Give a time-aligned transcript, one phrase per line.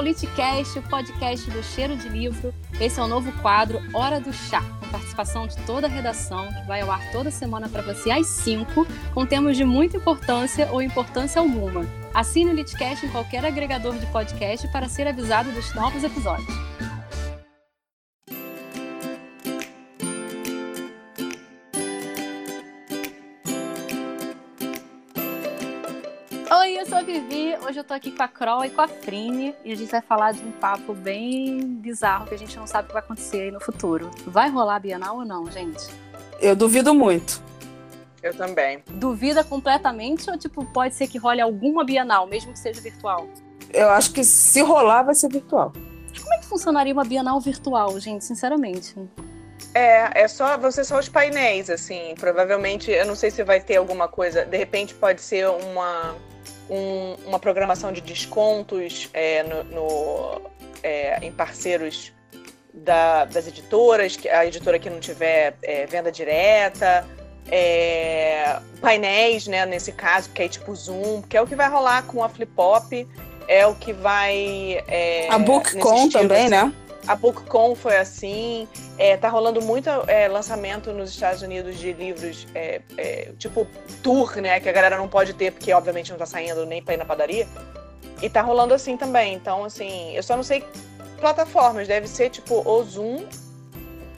[0.00, 2.54] Ao Litcast, o podcast do Cheiro de Livro.
[2.80, 6.66] Esse é o novo quadro Hora do Chá, com participação de toda a redação, que
[6.66, 10.80] vai ao ar toda semana para você às 5, com temas de muita importância ou
[10.80, 11.84] importância alguma.
[12.14, 16.69] Assine o Litcast em qualquer agregador de podcast para ser avisado dos novos episódios.
[26.90, 27.56] Sou a Vivi.
[27.64, 30.02] Hoje eu tô aqui com a Kroll e com a Frine e a gente vai
[30.02, 33.42] falar de um papo bem bizarro que a gente não sabe o que vai acontecer
[33.42, 34.10] aí no futuro.
[34.26, 35.86] Vai rolar a Bienal ou não, gente?
[36.40, 37.40] Eu duvido muito.
[38.20, 38.82] Eu também.
[38.88, 43.28] Duvida completamente ou tipo pode ser que role alguma Bienal, mesmo que seja virtual?
[43.72, 45.72] Eu acho que se rolar vai ser virtual.
[46.20, 48.96] Como é que funcionaria uma Bienal virtual, gente, sinceramente?
[49.72, 52.16] É, é só você só os painéis, assim.
[52.18, 54.44] Provavelmente, eu não sei se vai ter alguma coisa.
[54.44, 56.16] De repente, pode ser uma
[56.70, 60.40] um, uma programação de descontos é, no, no
[60.82, 62.12] é, em parceiros
[62.72, 67.04] da, das editoras, que a editora que não tiver é, venda direta,
[67.50, 72.04] é, painéis, né, nesse caso, que é tipo Zoom, que é o que vai rolar
[72.04, 73.08] com a Flip Pop,
[73.48, 74.82] é o que vai.
[74.86, 76.50] É, a BookCon também, assim.
[76.50, 76.72] né?
[77.06, 78.68] A BookCon foi assim.
[78.98, 83.66] É, tá rolando muito é, lançamento nos Estados Unidos de livros, é, é, tipo
[84.02, 84.60] tour, né?
[84.60, 87.04] Que a galera não pode ter, porque obviamente não tá saindo nem pra ir na
[87.04, 87.46] padaria.
[88.22, 89.34] E tá rolando assim também.
[89.34, 90.62] Então, assim, eu só não sei
[91.18, 91.88] plataformas.
[91.88, 93.24] Deve ser tipo o Zoom,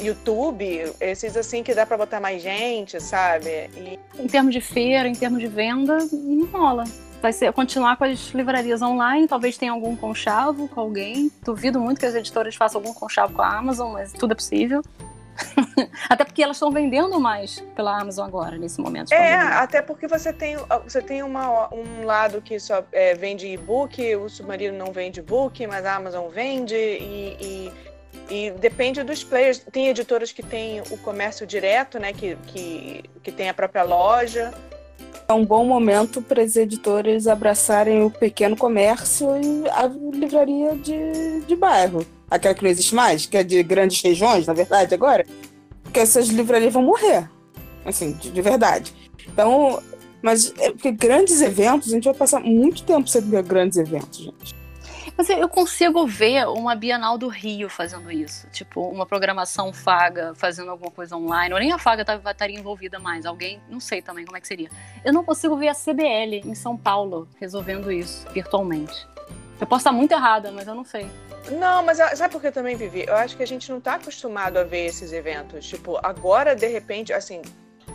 [0.00, 3.70] YouTube, esses assim que dá pra botar mais gente, sabe?
[3.76, 3.98] E...
[4.18, 6.84] Em termos de feira, em termos de venda, não rola
[7.22, 11.30] vai ser continuar com as livrarias online, talvez tenha algum conchavo com alguém.
[11.44, 14.82] Duvido muito que as editoras façam algum conchavo com a Amazon, mas tudo é possível.
[16.10, 19.12] até porque elas estão vendendo mais pela Amazon agora, nesse momento.
[19.12, 24.16] É, até porque você tem, você tem uma, um lado que só é, vende e-book,
[24.16, 27.72] o Submarino não vende e-book, mas a Amazon vende e, e,
[28.28, 29.60] e, depende dos players.
[29.70, 34.52] Tem editoras que têm o comércio direto, né, que, que, que tem a própria loja
[35.28, 41.40] é um bom momento para as editoras abraçarem o pequeno comércio e a livraria de,
[41.46, 42.04] de bairro.
[42.30, 45.26] Aquela que não existe mais, que é de grandes regiões, na verdade, agora.
[45.82, 47.28] Porque essas livrarias vão morrer.
[47.84, 48.94] Assim, de, de verdade.
[49.28, 49.82] Então,
[50.22, 54.18] mas é porque grandes eventos, a gente vai passar muito tempo sem ver grandes eventos,
[54.18, 54.61] gente.
[55.16, 58.48] Mas eu consigo ver uma Bienal do Rio fazendo isso.
[58.50, 61.52] Tipo, uma programação Faga fazendo alguma coisa online.
[61.52, 63.26] Ou nem a Faga tá, estaria envolvida mais.
[63.26, 64.70] Alguém, não sei também como é que seria.
[65.04, 69.06] Eu não consigo ver a CBL em São Paulo resolvendo isso virtualmente.
[69.60, 71.08] Eu posso estar muito errada, mas eu não sei.
[71.50, 73.04] Não, mas sabe por que eu também vivi?
[73.06, 75.66] Eu acho que a gente não está acostumado a ver esses eventos.
[75.66, 77.42] Tipo, agora, de repente, assim,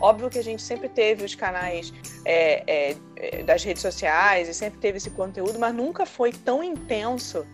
[0.00, 1.92] Óbvio que a gente sempre teve os canais
[2.24, 6.62] é, é, é, das redes sociais e sempre teve esse conteúdo, mas nunca foi tão
[6.62, 7.46] intenso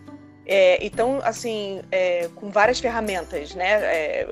[0.46, 3.72] é, e tão, assim, é, com várias ferramentas, né?
[3.84, 4.28] É,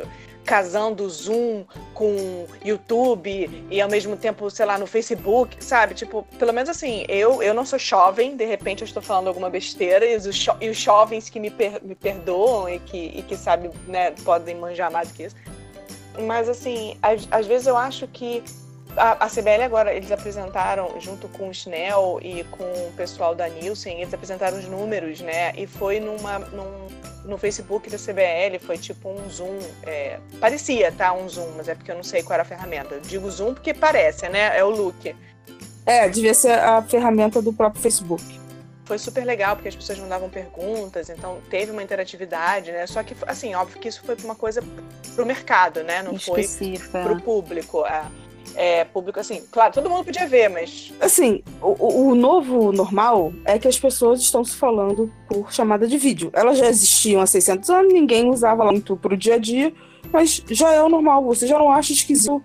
[0.48, 5.94] casando Zoom com YouTube e ao mesmo tempo, sei lá, no Facebook, sabe?
[5.94, 9.50] Tipo, pelo menos assim, eu, eu não sou jovem, de repente eu estou falando alguma
[9.50, 10.24] besteira e os,
[10.58, 14.54] e os jovens que me, per, me perdoam e que, e que sabem, né, podem
[14.54, 15.36] manjar mais do que isso
[16.20, 18.42] mas assim, às, às vezes eu acho que
[18.96, 23.48] a, a, CBL agora, eles apresentaram, junto com o Schnell e com o pessoal da
[23.48, 25.52] Nielsen, eles apresentaram os números, né?
[25.56, 26.88] E foi numa, num,
[27.24, 29.58] no Facebook da CBL, foi tipo um Zoom.
[29.84, 31.12] É, parecia, tá?
[31.12, 32.94] Um Zoom, mas é porque eu não sei qual era a ferramenta.
[32.94, 34.58] Eu digo Zoom porque parece, né?
[34.58, 35.14] É o look.
[35.86, 38.38] É, devia ser a ferramenta do próprio Facebook
[38.88, 42.86] foi super legal, porque as pessoas mandavam perguntas, então teve uma interatividade, né?
[42.86, 44.64] Só que, assim, óbvio que isso foi uma coisa
[45.14, 46.02] pro mercado, né?
[46.02, 46.88] Não Específica.
[46.90, 47.84] foi pro público.
[47.84, 48.06] É.
[48.54, 50.92] É, público, assim, claro, todo mundo podia ver, mas.
[51.00, 55.98] Assim, o, o, novo normal é que as pessoas estão se falando por chamada de
[55.98, 56.30] vídeo.
[56.32, 59.72] Elas já existiam há 600 anos, ninguém usava muito pro dia a dia,
[60.10, 61.22] mas já é o normal.
[61.26, 62.42] Você já não acha esquisito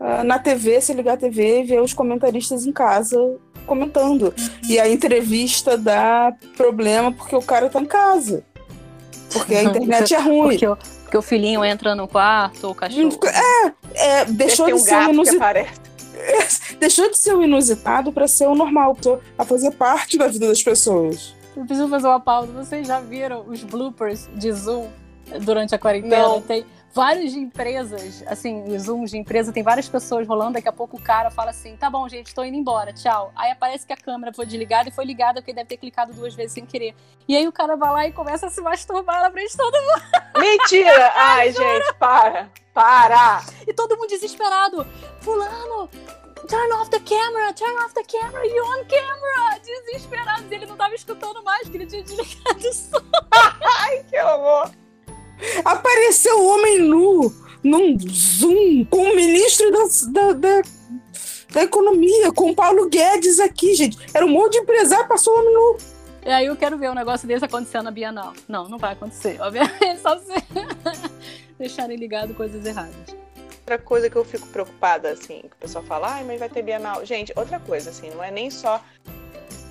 [0.00, 3.16] uh, na TV, se ligar a TV e ver os comentaristas em casa
[3.64, 4.34] comentando.
[4.68, 8.44] E a entrevista dá problema porque o cara tá em casa.
[9.32, 10.50] Porque a internet é ruim.
[10.50, 13.18] Porque o, porque o filhinho entra no quarto, ou o cachorro.
[13.24, 15.58] É, é deixou de ser inusitado.
[15.58, 15.68] É,
[16.78, 18.96] deixou de ser o inusitado para ser o normal,
[19.38, 21.34] a fazer parte da vida das pessoas.
[21.56, 22.52] Eu preciso fazer uma pausa.
[22.52, 24.88] Vocês já viram os bloopers de Zoom
[25.42, 26.18] durante a quarentena?
[26.18, 26.40] Não.
[26.40, 30.96] Tem, vários de empresas, assim, zooms de empresa, tem várias pessoas rolando, daqui a pouco
[30.96, 33.32] o cara fala assim, tá bom, gente, tô indo embora, tchau.
[33.34, 36.34] Aí aparece que a câmera foi desligada e foi ligada porque deve ter clicado duas
[36.34, 36.94] vezes sem querer.
[37.26, 39.74] E aí o cara vai lá e começa a se masturbar na frente de todo
[39.74, 40.02] mundo.
[40.38, 41.12] Mentira!
[41.16, 42.48] Ai, gente, para!
[42.72, 43.42] Para!
[43.66, 44.86] E todo mundo desesperado.
[45.20, 45.88] Fulano,
[46.46, 49.58] turn off the camera, turn off the camera, you on camera!
[49.60, 53.02] Desesperados, ele não tava escutando mais, porque ele tinha desligado o som.
[53.80, 54.83] Ai, que horror!
[55.64, 60.62] Apareceu o homem nu num Zoom com o ministro da, da, da,
[61.52, 63.96] da Economia, com o Paulo Guedes aqui, gente.
[64.12, 65.78] Era um monte de empresário, passou o homem nu.
[66.26, 68.32] E aí eu quero ver um negócio desse acontecendo na Bienal.
[68.48, 70.32] Não, não vai acontecer, obviamente, só se
[71.58, 72.94] deixarem ligado coisas erradas.
[73.60, 76.62] Outra coisa que eu fico preocupada, assim, que o pessoal fala, ai, mas vai ter
[76.62, 77.04] Bienal.
[77.04, 78.82] Gente, outra coisa, assim, não é nem só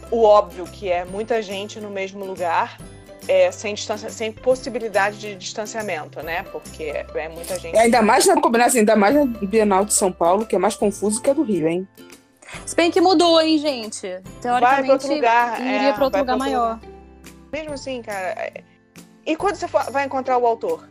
[0.09, 2.77] o óbvio que é muita gente no mesmo lugar,
[3.27, 6.43] é, sem, distância, sem possibilidade de distanciamento, né?
[6.51, 6.83] Porque
[7.15, 7.75] é muita gente.
[7.75, 10.75] É, ainda mais na combinação, ainda mais na Bienal de São Paulo, que é mais
[10.75, 11.87] confuso que a do Rio, hein?
[12.65, 14.01] Se bem que mudou, hein, gente?
[14.41, 16.73] Teoricamente, vai para outro lugar, iria é, para outro lugar outro maior.
[16.75, 16.89] Lugar.
[17.51, 18.27] Mesmo assim, cara.
[18.39, 18.63] é-
[19.25, 20.87] E quando você for- vai encontrar o autor?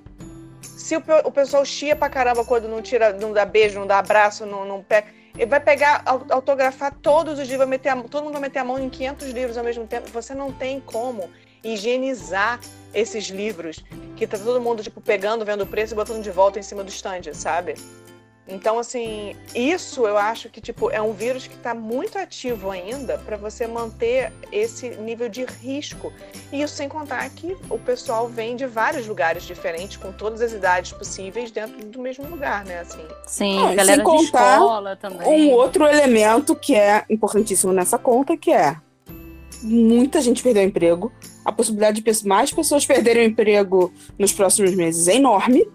[0.63, 3.99] Se o, o pessoal chia pra caramba quando não tira, não dá beijo, não dá
[3.99, 5.07] abraço, não, não pega.
[5.37, 8.59] Ele vai pegar, au- autografar todos os livros, vai meter a, todo mundo vai meter
[8.59, 10.09] a mão em 500 livros ao mesmo tempo.
[10.11, 11.31] Você não tem como
[11.65, 12.61] higienizar
[12.95, 13.85] esses livros
[14.17, 16.85] que tá todo mundo tipo pegando, vendo o preço e botando de volta em cima
[16.85, 17.75] do stand, sabe?
[18.47, 23.17] Então, assim, isso eu acho que tipo é um vírus que está muito ativo ainda
[23.19, 26.13] para você manter esse nível de risco.
[26.53, 30.53] E isso sem contar que o pessoal vem de vários lugares diferentes, com todas as
[30.53, 32.81] idades possíveis, dentro do mesmo lugar, né?
[32.81, 35.29] Assim, Sim, Ah, galera sem de contar escola também.
[35.29, 38.77] Um outro elemento que é importantíssimo nessa conta, que é
[39.63, 41.13] muita gente perdeu o emprego.
[41.45, 45.67] A possibilidade de mais pessoas perderem o emprego nos próximos meses é enorme.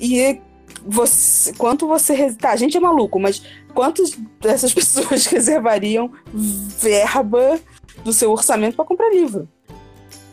[0.00, 0.40] E
[0.86, 2.32] você, quanto você.
[2.34, 3.42] Tá, a gente é maluco, mas
[3.74, 7.60] quantas dessas pessoas reservariam verba
[8.04, 9.48] do seu orçamento para comprar livro?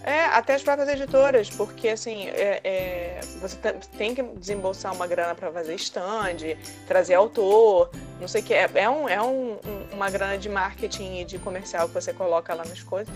[0.08, 5.08] É, até as próprias editoras, porque assim, é, é, você te- tem que desembolsar uma
[5.08, 6.56] grana para fazer stand,
[6.88, 7.90] trazer autor,
[8.22, 8.54] não sei o que.
[8.54, 9.58] É, é, um, é um-
[9.92, 13.12] uma grana de marketing e de comercial que você coloca lá nas coisas.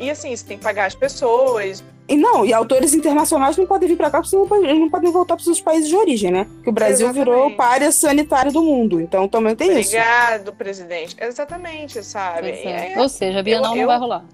[0.00, 1.84] E assim, você tem que pagar as pessoas.
[2.08, 5.12] E não, e autores internacionais não podem vir para cá porque senão eles não podem
[5.12, 6.44] voltar para os seus países de origem, né?
[6.64, 7.56] Que o Brasil virou o Exatamente.
[7.56, 9.00] párea sanitário do mundo.
[9.00, 9.90] Então também tem isso.
[9.90, 11.14] Obrigado, presidente.
[11.20, 12.50] Exatamente, sabe?
[12.50, 12.94] É.
[12.94, 14.24] aí, Ou seja, a Bienal eu- não eu- vai rolar.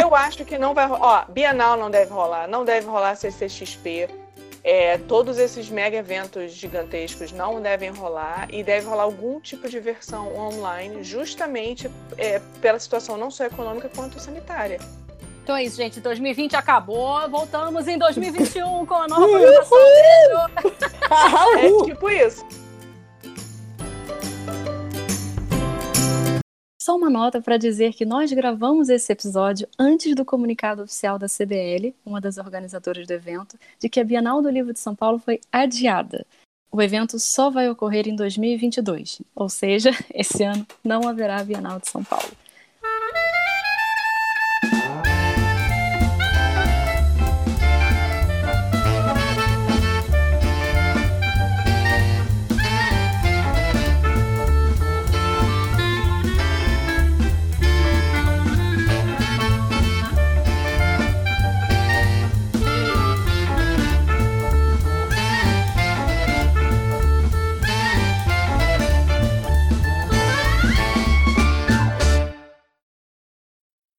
[0.00, 1.24] Eu acho que não vai rolar.
[1.28, 4.08] Ó, Bienal não deve rolar, não deve rolar CCXP.
[4.64, 9.78] É, todos esses mega eventos gigantescos não devem rolar e deve rolar algum tipo de
[9.80, 14.78] versão online, justamente é, pela situação não só econômica quanto sanitária.
[15.42, 15.98] Então é isso, gente.
[15.98, 17.26] 2020 acabou.
[17.30, 19.78] Voltamos em 2021 com a nova programação.
[21.58, 22.44] É tipo isso.
[26.88, 31.26] Só uma nota para dizer que nós gravamos esse episódio antes do comunicado oficial da
[31.26, 35.18] CBL, uma das organizadoras do evento, de que a Bienal do Livro de São Paulo
[35.18, 36.24] foi adiada.
[36.72, 41.90] O evento só vai ocorrer em 2022, ou seja, esse ano não haverá Bienal de
[41.90, 42.32] São Paulo.